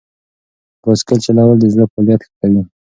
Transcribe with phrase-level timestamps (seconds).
[0.83, 2.61] بایسکل چلول د زړه فعالیت ښه کوي.